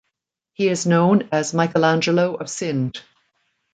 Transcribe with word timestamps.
He 0.53 0.67
is 0.67 0.87
known 0.87 1.29
as 1.31 1.53
Michelangelo 1.53 2.33
of 2.33 2.49
Sindh. 2.49 3.03